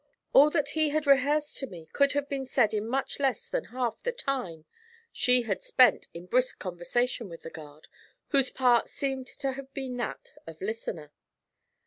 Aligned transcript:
All 0.33 0.49
that 0.49 0.69
he 0.69 0.89
had 0.89 1.05
rehearsed 1.05 1.57
to 1.57 1.67
me 1.67 1.85
could 1.93 2.13
have 2.13 2.27
been 2.27 2.43
said 2.47 2.73
in 2.73 2.87
much 2.87 3.19
less 3.19 3.47
than 3.47 3.65
half 3.65 4.01
the 4.01 4.11
time 4.11 4.65
she 5.11 5.43
had 5.43 5.61
spent 5.63 6.07
in 6.11 6.25
brisk 6.25 6.57
conversation 6.57 7.29
with 7.29 7.41
the 7.43 7.51
guard, 7.51 7.87
whose 8.29 8.49
part 8.49 8.89
seemed 8.89 9.27
to 9.27 9.51
have 9.51 9.71
been 9.75 9.97
that 9.97 10.33
of 10.47 10.59
listener. 10.59 11.11